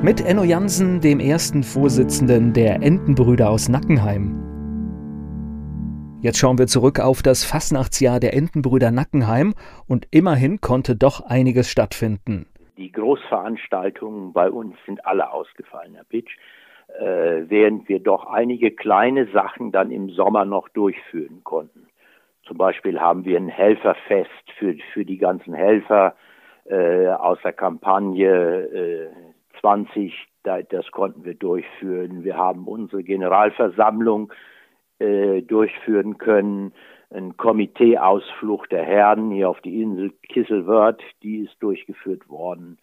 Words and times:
Mit 0.00 0.24
Enno 0.24 0.44
Jansen, 0.44 1.00
dem 1.00 1.18
ersten 1.18 1.64
Vorsitzenden 1.64 2.52
der 2.52 2.76
Entenbrüder 2.82 3.50
aus 3.50 3.68
Nackenheim. 3.68 4.30
Jetzt 6.22 6.38
schauen 6.38 6.56
wir 6.56 6.68
zurück 6.68 7.00
auf 7.00 7.20
das 7.20 7.44
Fastnachtsjahr 7.44 8.20
der 8.20 8.32
Entenbrüder 8.32 8.92
Nackenheim 8.92 9.54
und 9.88 10.06
immerhin 10.12 10.60
konnte 10.60 10.94
doch 10.94 11.26
einiges 11.26 11.68
stattfinden. 11.68 12.46
Die 12.76 12.92
Großveranstaltungen 12.92 14.32
bei 14.32 14.48
uns 14.48 14.76
sind 14.86 15.04
alle 15.04 15.32
ausgefallen, 15.32 15.96
Herr 15.96 16.04
Pitsch, 16.04 16.30
äh, 17.00 17.48
während 17.48 17.88
wir 17.88 17.98
doch 17.98 18.24
einige 18.26 18.70
kleine 18.70 19.26
Sachen 19.32 19.72
dann 19.72 19.90
im 19.90 20.10
Sommer 20.10 20.44
noch 20.44 20.68
durchführen 20.68 21.40
konnten. 21.42 21.88
Zum 22.44 22.56
Beispiel 22.56 23.00
haben 23.00 23.24
wir 23.24 23.36
ein 23.36 23.48
Helferfest 23.48 24.52
für, 24.58 24.76
für 24.92 25.04
die 25.04 25.18
ganzen 25.18 25.54
Helfer 25.54 26.14
äh, 26.66 27.08
aus 27.08 27.38
der 27.42 27.52
Kampagne 27.52 28.30
äh, 28.30 29.27
20, 29.60 30.12
das 30.42 30.90
konnten 30.90 31.24
wir 31.24 31.34
durchführen. 31.34 32.24
Wir 32.24 32.36
haben 32.36 32.66
unsere 32.66 33.02
Generalversammlung 33.02 34.32
äh, 34.98 35.42
durchführen 35.42 36.18
können. 36.18 36.72
Ein 37.10 37.36
Komiteeausflug 37.36 38.68
der 38.68 38.84
Herren 38.84 39.30
hier 39.30 39.48
auf 39.48 39.60
die 39.60 39.80
Insel 39.80 40.12
Kisselwörth, 40.28 41.02
die 41.22 41.38
ist 41.38 41.56
durchgeführt 41.60 42.28
worden. 42.28 42.78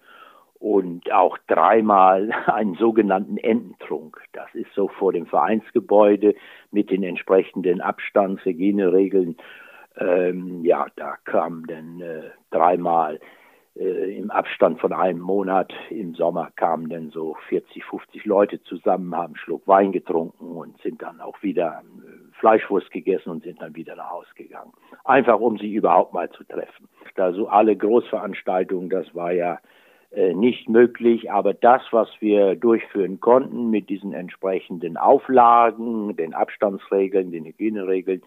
Und 0.58 1.12
auch 1.12 1.38
dreimal 1.48 2.32
einen 2.48 2.76
sogenannten 2.76 3.38
Ententrunk. 3.38 4.22
Das 4.34 4.48
ist 4.54 4.74
so 4.74 4.88
vor 4.88 5.14
dem 5.14 5.26
Vereinsgebäude 5.26 6.36
mit 6.72 6.90
den 6.90 7.04
entsprechenden 7.04 7.82
Abstands-, 7.82 8.46
Hygieneregeln. 8.46 9.38
Ähm, 9.98 10.66
ja, 10.66 10.88
da 10.96 11.18
kam 11.24 11.68
dann 11.68 12.02
äh, 12.02 12.32
dreimal 12.52 13.20
im 13.76 14.32
Abstand 14.32 14.80
von 14.80 14.94
einem 14.94 15.20
Monat 15.20 15.74
im 15.90 16.16
Sommer 16.16 16.50
kamen 16.56 16.90
dann 16.90 17.10
so 17.10 17.36
40, 17.50 17.84
50 17.84 18.24
Leute 18.24 18.64
zusammen, 18.64 19.14
haben 19.14 19.34
einen 19.34 19.36
Schluck 19.36 19.68
Wein 19.68 19.92
getrunken 19.92 20.56
und 20.56 20.82
sind 20.82 21.02
dann 21.02 21.20
auch 21.20 21.44
wieder 21.44 21.84
äh, 21.84 22.40
Fleischwurst 22.40 22.90
gegessen 22.92 23.30
und 23.32 23.44
sind 23.44 23.62
dann 23.62 23.76
wieder 23.76 23.98
nach 23.98 24.12
Hause 24.12 24.30
gegangen. 24.36 24.72
Einfach 25.04 25.40
um 25.40 25.58
sie 25.58 25.74
überhaupt 25.74 26.14
mal 26.14 26.30
zu 26.30 26.46
treffen. 26.46 26.88
Also 27.16 27.48
alle 27.50 27.76
Großveranstaltungen, 27.76 28.90
das 28.90 29.14
war 29.14 29.34
ja 29.34 29.60
äh, 30.12 30.34
nicht 30.34 30.70
möglich, 30.70 31.30
aber 31.30 31.54
das, 31.54 31.82
was 31.92 32.08
wir 32.20 32.56
durchführen 32.56 33.20
konnten 33.20 33.70
mit 33.70 33.90
diesen 33.90 34.14
entsprechenden 34.14 34.96
Auflagen, 34.96 36.16
den 36.16 36.34
Abstandsregeln, 36.34 37.32
den 37.32 37.44
Hygieneregeln, 37.44 38.22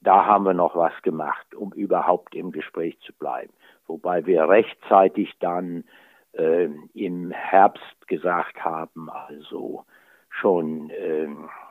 da 0.00 0.26
haben 0.26 0.44
wir 0.44 0.54
noch 0.54 0.76
was 0.76 0.92
gemacht, 1.02 1.54
um 1.54 1.72
überhaupt 1.72 2.34
im 2.34 2.52
Gespräch 2.52 2.98
zu 3.00 3.12
bleiben 3.12 3.52
wobei 3.88 4.26
wir 4.26 4.48
rechtzeitig 4.48 5.34
dann 5.40 5.84
äh, 6.32 6.68
im 6.94 7.30
Herbst 7.30 8.06
gesagt 8.06 8.62
haben, 8.64 9.10
also 9.10 9.84
schon 10.28 10.90
äh, 10.90 11.26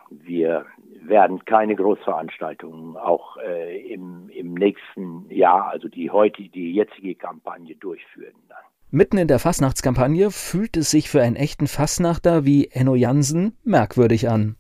wir 0.10 0.66
werden 1.02 1.44
keine 1.46 1.76
Großveranstaltungen 1.76 2.98
auch 2.98 3.38
äh, 3.38 3.94
im, 3.94 4.30
im 4.30 4.54
nächsten 4.54 5.30
Jahr, 5.30 5.70
also 5.70 5.90
die 5.90 6.10
heute, 6.10 6.44
die 6.44 6.74
jetzige 6.74 7.16
Kampagne 7.16 7.76
durchführen. 7.76 8.36
Dann. 8.48 8.58
Mitten 8.90 9.18
in 9.18 9.28
der 9.28 9.40
Fastnachtskampagne 9.40 10.32
fühlt 10.32 10.78
es 10.78 10.92
sich 10.92 11.10
für 11.10 11.22
einen 11.22 11.36
echten 11.36 11.68
Fastnachter 11.68 12.46
wie 12.46 12.70
Enno 12.72 12.96
Jansen 12.96 13.58
merkwürdig 13.64 14.30
an. 14.30 14.56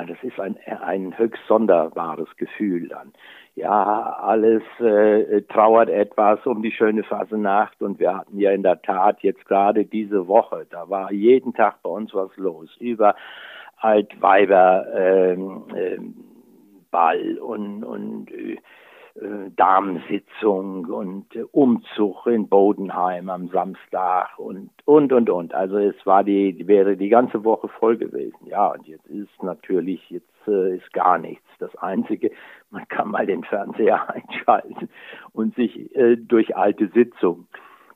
Das 0.00 0.16
ist 0.22 0.40
ein, 0.40 0.56
ein 0.66 1.16
höchst 1.18 1.42
sonderbares 1.46 2.34
Gefühl 2.36 2.88
dann. 2.88 3.12
Ja, 3.54 4.16
alles 4.22 4.62
äh, 4.80 5.42
trauert 5.42 5.90
etwas 5.90 6.44
um 6.46 6.62
die 6.62 6.72
schöne 6.72 7.02
Fasenacht 7.02 7.82
und 7.82 7.98
wir 7.98 8.16
hatten 8.16 8.38
ja 8.38 8.50
in 8.50 8.62
der 8.62 8.80
Tat 8.80 9.20
jetzt 9.20 9.44
gerade 9.44 9.84
diese 9.84 10.26
Woche, 10.26 10.66
da 10.70 10.88
war 10.88 11.12
jeden 11.12 11.52
Tag 11.52 11.82
bei 11.82 11.90
uns 11.90 12.14
was 12.14 12.34
los, 12.38 12.74
über 12.78 13.14
Altweiber 13.76 14.86
ähm, 14.94 15.64
äh, 15.74 15.98
Ball 16.90 17.36
und, 17.38 17.84
und 17.84 18.30
äh, 18.30 18.56
äh, 19.14 19.50
Damensitzung 19.56 20.86
und 20.86 21.34
äh, 21.36 21.42
Umzug 21.52 22.26
in 22.26 22.48
Bodenheim 22.48 23.28
am 23.28 23.48
Samstag 23.48 24.38
und 24.38 24.70
und 24.84 25.12
und 25.12 25.28
und. 25.28 25.54
Also 25.54 25.78
es 25.78 25.94
war 26.04 26.24
die 26.24 26.66
wäre 26.66 26.96
die 26.96 27.08
ganze 27.08 27.44
Woche 27.44 27.68
voll 27.68 27.96
gewesen. 27.96 28.46
Ja, 28.46 28.68
und 28.68 28.86
jetzt 28.86 29.06
ist 29.06 29.42
natürlich 29.42 30.00
jetzt 30.10 30.26
äh, 30.46 30.76
ist 30.76 30.92
gar 30.92 31.18
nichts. 31.18 31.44
Das 31.58 31.74
einzige, 31.76 32.30
man 32.70 32.88
kann 32.88 33.10
mal 33.10 33.26
den 33.26 33.44
Fernseher 33.44 34.08
einschalten 34.14 34.88
und 35.32 35.54
sich 35.54 35.94
äh, 35.94 36.16
durch 36.16 36.56
alte 36.56 36.88
Sitzungen 36.88 37.46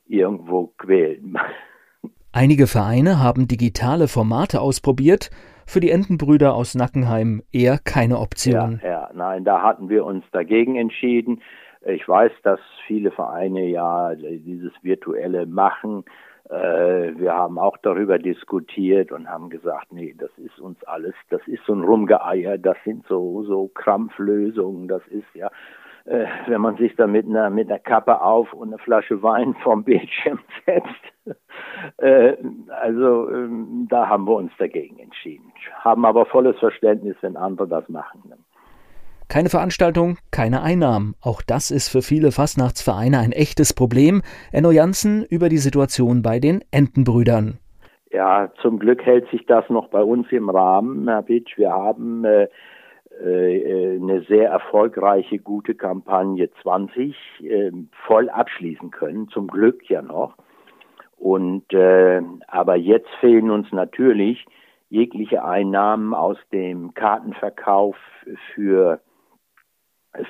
irgendwo 0.07 0.67
quälen. 0.77 1.37
Einige 2.31 2.67
Vereine 2.67 3.19
haben 3.19 3.47
digitale 3.47 4.07
Formate 4.07 4.61
ausprobiert, 4.61 5.31
für 5.67 5.79
die 5.79 5.91
Entenbrüder 5.91 6.55
aus 6.55 6.73
Nackenheim 6.73 7.43
eher 7.51 7.77
keine 7.77 8.19
Option. 8.19 8.79
Ja, 8.81 8.89
ja, 8.89 9.09
nein, 9.13 9.43
da 9.43 9.61
hatten 9.61 9.89
wir 9.89 10.05
uns 10.05 10.23
dagegen 10.31 10.77
entschieden. 10.77 11.41
Ich 11.85 12.07
weiß, 12.07 12.31
dass 12.43 12.59
viele 12.87 13.11
Vereine 13.11 13.65
ja 13.65 14.15
dieses 14.15 14.71
virtuelle 14.81 15.45
machen. 15.45 16.05
Äh, 16.49 17.17
wir 17.17 17.33
haben 17.33 17.59
auch 17.59 17.77
darüber 17.77 18.17
diskutiert 18.17 19.11
und 19.11 19.29
haben 19.29 19.49
gesagt, 19.49 19.91
nee, 19.91 20.15
das 20.17 20.31
ist 20.37 20.59
uns 20.59 20.81
alles, 20.85 21.13
das 21.29 21.41
ist 21.45 21.63
so 21.65 21.73
ein 21.73 21.83
Rumgeeier, 21.83 22.57
das 22.57 22.77
sind 22.85 23.05
so, 23.07 23.43
so 23.43 23.67
Krampflösungen, 23.73 24.87
das 24.87 25.05
ist 25.07 25.27
ja, 25.33 25.51
äh, 26.07 26.25
wenn 26.47 26.61
man 26.61 26.77
sich 26.77 26.95
da 26.95 27.05
mit 27.05 27.25
einer, 27.25 27.49
mit 27.49 27.69
einer 27.69 27.79
Kappe 27.79 28.21
auf 28.21 28.53
und 28.53 28.69
eine 28.69 28.77
Flasche 28.77 29.21
Wein 29.21 29.55
vom 29.63 29.83
Bildschirm 29.83 30.39
setzt. 30.65 31.37
äh, 31.97 32.37
also 32.81 33.29
ähm, 33.29 33.87
da 33.89 34.07
haben 34.07 34.25
wir 34.25 34.35
uns 34.35 34.51
dagegen 34.57 34.99
entschieden, 34.99 35.51
haben 35.81 36.05
aber 36.05 36.25
volles 36.25 36.57
Verständnis, 36.59 37.17
wenn 37.21 37.35
andere 37.35 37.67
das 37.67 37.87
machen. 37.89 38.33
Keine 39.29 39.49
Veranstaltung, 39.49 40.17
keine 40.31 40.61
Einnahmen. 40.61 41.15
Auch 41.21 41.41
das 41.41 41.69
ist 41.69 41.89
für 41.89 42.01
viele 42.01 42.31
Fastnachtsvereine 42.31 43.19
ein 43.19 43.33
echtes 43.33 43.73
Problem. 43.73 44.21
Enno 44.53 44.71
Janssen 44.71 45.25
über 45.25 45.49
die 45.49 45.57
Situation 45.57 46.21
bei 46.21 46.39
den 46.39 46.63
Entenbrüdern. 46.71 47.59
Ja, 48.11 48.49
zum 48.61 48.79
Glück 48.79 49.05
hält 49.05 49.29
sich 49.29 49.45
das 49.45 49.69
noch 49.69 49.89
bei 49.89 50.01
uns 50.01 50.31
im 50.31 50.49
Rahmen, 50.49 51.09
Herr 51.09 51.23
Bitsch. 51.23 51.57
Wir 51.57 51.71
haben 51.71 52.23
äh, 52.23 52.47
eine 53.19 54.21
sehr 54.27 54.49
erfolgreiche, 54.49 55.39
gute 55.39 55.75
Kampagne 55.75 56.49
20 56.61 57.15
äh, 57.41 57.71
voll 58.05 58.29
abschließen 58.29 58.91
können. 58.91 59.29
Zum 59.29 59.47
Glück 59.47 59.89
ja 59.89 60.01
noch. 60.01 60.35
Und 61.17 61.73
äh, 61.73 62.21
aber 62.47 62.75
jetzt 62.75 63.09
fehlen 63.19 63.49
uns 63.49 63.71
natürlich 63.71 64.45
jegliche 64.89 65.43
Einnahmen 65.43 66.13
aus 66.13 66.37
dem 66.51 66.93
Kartenverkauf 66.93 67.95
für 68.53 69.01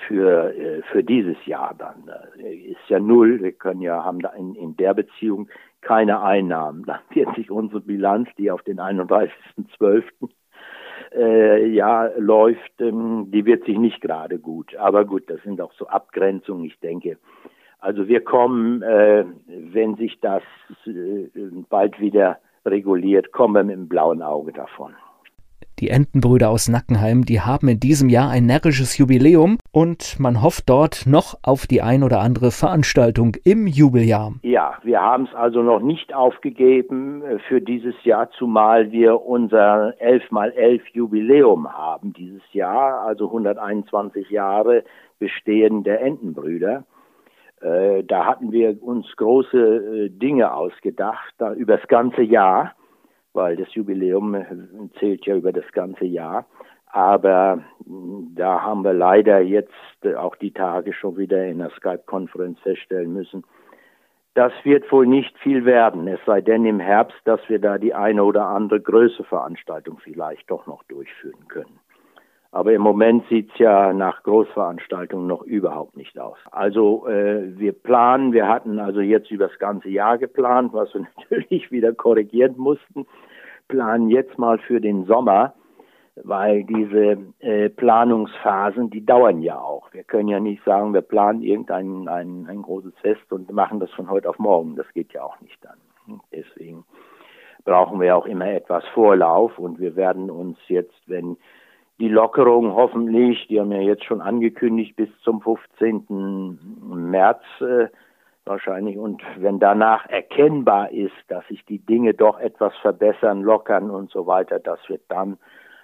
für, 0.07 0.53
äh, 0.55 0.81
für 0.91 1.03
dieses 1.03 1.37
Jahr 1.45 1.73
dann. 1.77 2.09
Äh, 2.37 2.71
ist 2.71 2.89
ja 2.89 2.99
null. 2.99 3.41
Wir 3.41 3.53
können 3.53 3.81
ja, 3.81 4.03
haben 4.03 4.19
da 4.19 4.29
in, 4.29 4.55
in 4.55 4.75
der 4.75 4.93
Beziehung 4.93 5.49
keine 5.81 6.21
Einnahmen. 6.21 6.83
Dann 6.87 6.99
wird 7.11 7.35
sich 7.35 7.51
unsere 7.51 7.81
Bilanz, 7.81 8.29
die 8.37 8.51
auf 8.51 8.61
den 8.63 8.79
31.12. 8.79 10.03
Äh, 11.17 11.67
ja, 11.69 12.11
läuft, 12.17 12.79
ähm, 12.79 13.31
die 13.31 13.45
wird 13.45 13.65
sich 13.65 13.77
nicht 13.77 14.01
gerade 14.01 14.37
gut. 14.37 14.75
Aber 14.75 15.03
gut, 15.03 15.23
das 15.29 15.41
sind 15.43 15.59
auch 15.59 15.73
so 15.73 15.87
Abgrenzungen, 15.87 16.65
ich 16.65 16.79
denke. 16.79 17.17
Also 17.79 18.07
wir 18.07 18.23
kommen, 18.23 18.83
äh, 18.83 19.25
wenn 19.47 19.95
sich 19.95 20.19
das 20.19 20.43
äh, 20.85 21.29
bald 21.69 21.99
wieder 21.99 22.37
reguliert, 22.65 23.31
kommen 23.31 23.55
wir 23.55 23.63
mit 23.63 23.75
dem 23.75 23.87
blauen 23.87 24.21
Auge 24.21 24.53
davon. 24.53 24.93
Die 25.79 25.89
Entenbrüder 25.91 26.49
aus 26.49 26.69
Nackenheim, 26.69 27.23
die 27.23 27.41
haben 27.41 27.67
in 27.67 27.79
diesem 27.79 28.09
Jahr 28.09 28.31
ein 28.31 28.47
närrisches 28.47 28.97
Jubiläum 28.97 29.59
und 29.71 30.19
man 30.19 30.41
hofft 30.41 30.67
dort 30.69 31.05
noch 31.05 31.35
auf 31.43 31.67
die 31.67 31.83
ein 31.83 32.01
oder 32.01 32.19
andere 32.19 32.49
Veranstaltung 32.49 33.35
im 33.43 33.67
Jubeljahr. 33.67 34.33
Ja, 34.41 34.73
wir 34.81 34.99
haben 35.01 35.25
es 35.25 35.35
also 35.35 35.61
noch 35.61 35.79
nicht 35.79 36.15
aufgegeben 36.15 37.21
äh, 37.21 37.37
für 37.47 37.61
dieses 37.61 37.93
Jahr, 38.03 38.31
zumal 38.31 38.91
wir 38.91 39.21
unser 39.21 39.93
11 39.99 40.31
mal 40.31 40.51
11 40.51 40.81
Jubiläum 40.93 41.71
haben 41.71 42.11
dieses 42.13 42.41
Jahr, 42.53 43.01
also 43.01 43.27
121 43.27 44.31
Jahre 44.31 44.83
Bestehen 45.19 45.83
der 45.83 46.01
Entenbrüder. 46.01 46.85
Äh, 47.61 48.03
da 48.03 48.25
hatten 48.25 48.51
wir 48.51 48.81
uns 48.81 49.05
große 49.15 49.57
äh, 49.57 50.09
Dinge 50.09 50.53
ausgedacht, 50.53 51.35
da 51.37 51.53
über 51.53 51.77
das 51.77 51.87
ganze 51.87 52.23
Jahr 52.23 52.73
weil 53.37 53.55
das 53.55 53.73
Jubiläum 53.73 54.35
äh, 54.35 54.45
zählt 54.99 55.25
ja 55.25 55.35
über 55.35 55.53
das 55.53 55.71
ganze 55.71 56.05
Jahr. 56.05 56.45
Aber 56.87 57.63
da 57.85 58.61
haben 58.61 58.83
wir 58.83 58.93
leider 58.93 59.39
jetzt 59.39 59.71
äh, 60.01 60.15
auch 60.15 60.35
die 60.35 60.51
Tage 60.51 60.91
schon 60.93 61.17
wieder 61.17 61.45
in 61.45 61.59
der 61.59 61.69
Skype-Konferenz 61.69 62.59
feststellen 62.59 63.13
müssen, 63.13 63.43
das 64.33 64.53
wird 64.63 64.91
wohl 64.91 65.07
nicht 65.07 65.35
viel 65.39 65.65
werden, 65.65 66.07
es 66.07 66.19
sei 66.27 66.41
denn 66.41 66.63
im 66.63 66.79
Herbst, 66.79 67.17
dass 67.23 67.39
wir 67.47 67.57
da 67.57 67.79
die 67.79 67.95
eine 67.95 68.23
oder 68.23 68.45
andere 68.45 68.79
größere 68.79 69.23
Veranstaltung 69.23 69.97
vielleicht 69.97 70.51
doch 70.51 70.67
noch 70.67 70.83
durchführen 70.83 71.47
können. 71.47 71.79
Aber 72.57 72.73
im 72.73 72.81
Moment 72.81 73.23
sieht 73.29 73.51
es 73.51 73.59
ja 73.59 73.93
nach 73.93 74.23
Großveranstaltungen 74.23 75.27
noch 75.27 75.43
überhaupt 75.43 75.95
nicht 75.95 76.17
aus. 76.19 76.37
Also 76.51 77.07
äh, 77.07 77.57
wir 77.57 77.71
planen, 77.71 78.33
wir 78.33 78.47
hatten 78.47 78.79
also 78.79 78.99
jetzt 78.99 79.29
über 79.29 79.47
das 79.47 79.59
ganze 79.59 79.89
Jahr 79.89 80.17
geplant, 80.17 80.73
was 80.73 80.93
wir 80.93 81.01
natürlich 81.29 81.71
wieder 81.71 81.93
korrigieren 81.93 82.55
mussten 82.57 83.05
planen 83.67 84.09
jetzt 84.09 84.37
mal 84.37 84.57
für 84.59 84.79
den 84.79 85.05
Sommer, 85.05 85.53
weil 86.15 86.63
diese 86.63 87.17
äh, 87.39 87.69
Planungsphasen, 87.69 88.89
die 88.89 89.05
dauern 89.05 89.41
ja 89.41 89.59
auch. 89.59 89.93
Wir 89.93 90.03
können 90.03 90.29
ja 90.29 90.39
nicht 90.39 90.63
sagen, 90.63 90.93
wir 90.93 91.01
planen 91.01 91.43
irgendein 91.43 92.07
ein, 92.07 92.47
ein 92.49 92.61
großes 92.63 92.93
Fest 93.01 93.31
und 93.31 93.51
machen 93.51 93.79
das 93.79 93.91
von 93.91 94.09
heute 94.09 94.29
auf 94.29 94.39
morgen. 94.39 94.75
Das 94.75 94.91
geht 94.93 95.13
ja 95.13 95.23
auch 95.23 95.39
nicht 95.41 95.57
dann. 95.63 96.21
Deswegen 96.31 96.85
brauchen 97.65 97.99
wir 97.99 98.15
auch 98.15 98.25
immer 98.25 98.47
etwas 98.47 98.83
Vorlauf 98.93 99.59
und 99.59 99.79
wir 99.79 99.95
werden 99.95 100.31
uns 100.31 100.57
jetzt, 100.67 100.97
wenn 101.05 101.37
die 101.99 102.09
Lockerung 102.09 102.73
hoffentlich, 102.73 103.47
die 103.47 103.59
haben 103.59 103.71
ja 103.71 103.81
jetzt 103.81 104.05
schon 104.05 104.21
angekündigt, 104.21 104.95
bis 104.95 105.09
zum 105.23 105.41
15. 105.41 106.59
März 106.89 107.41
äh, 107.61 107.87
wahrscheinlich. 108.45 108.97
Und 108.97 109.21
wenn 109.37 109.59
danach 109.59 110.07
erkennbar 110.07 110.91
ist, 110.91 111.15
dass 111.27 111.47
sich 111.47 111.65
die 111.65 111.79
Dinge 111.79 112.13
doch 112.13 112.39
etwas 112.39 112.73
verbessern, 112.81 113.41
lockern 113.41 113.89
und 113.89 114.11
so 114.11 114.27
weiter, 114.27 114.59
dass 114.59 114.79
wir 114.87 114.99
dann 115.09 115.37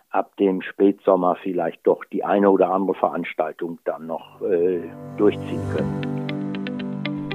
ab 0.09 0.35
dem 0.37 0.61
Spätsommer 0.61 1.35
vielleicht 1.41 1.85
doch 1.87 2.05
die 2.05 2.23
eine 2.23 2.49
oder 2.51 2.69
andere 2.69 2.95
Veranstaltung 2.95 3.79
dann 3.83 4.05
noch 4.05 4.41
äh, 4.41 4.81
durchziehen 5.17 5.61
können. 5.75 6.13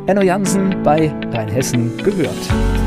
Enno 0.07 0.23
Jansen 0.23 0.83
bei 0.85 1.13
Rheinhessen 1.33 1.99
gehört. 1.99 2.78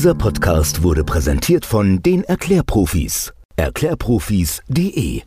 Dieser 0.00 0.14
Podcast 0.14 0.82
wurde 0.82 1.04
präsentiert 1.04 1.66
von 1.66 2.02
den 2.02 2.24
Erklärprofis. 2.24 3.34
Erklärprofis.de 3.56 5.24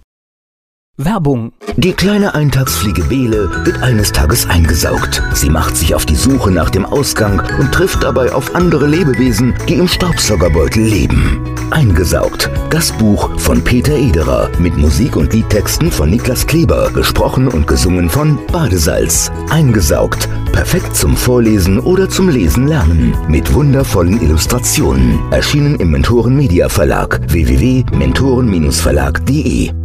Werbung. 0.97 1.53
Die 1.77 1.93
kleine 1.93 2.33
Eintagsfliege 2.33 3.03
Bele 3.03 3.51
wird 3.65 3.83
eines 3.83 4.11
Tages 4.11 4.49
eingesaugt. 4.49 5.21
Sie 5.35 5.51
macht 5.51 5.77
sich 5.77 5.93
auf 5.93 6.07
die 6.07 6.15
Suche 6.15 6.49
nach 6.49 6.71
dem 6.71 6.87
Ausgang 6.87 7.39
und 7.59 7.71
trifft 7.71 8.01
dabei 8.01 8.31
auf 8.31 8.55
andere 8.55 8.87
Lebewesen, 8.87 9.53
die 9.69 9.75
im 9.75 9.87
Staubsaugerbeutel 9.87 10.83
leben. 10.83 11.52
Eingesaugt. 11.71 12.49
Das 12.69 12.91
Buch 12.91 13.39
von 13.39 13.63
Peter 13.63 13.95
Ederer 13.95 14.51
mit 14.59 14.75
Musik 14.77 15.15
und 15.15 15.33
Liedtexten 15.33 15.89
von 15.91 16.09
Niklas 16.09 16.47
Kleber, 16.47 16.89
gesprochen 16.91 17.47
und 17.47 17.67
gesungen 17.67 18.09
von 18.09 18.39
Badesalz. 18.51 19.31
Eingesaugt. 19.49 20.27
Perfekt 20.51 20.95
zum 20.95 21.15
Vorlesen 21.17 21.79
oder 21.79 22.09
zum 22.09 22.29
Lesen 22.29 22.67
lernen. 22.67 23.15
Mit 23.27 23.53
wundervollen 23.53 24.19
Illustrationen. 24.21 25.19
Erschienen 25.31 25.75
im 25.75 25.91
Mentoren 25.91 26.35
Media 26.35 26.67
Verlag 26.69 27.19
www.mentoren-verlag.de 27.27 29.82